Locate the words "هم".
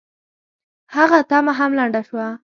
1.59-1.71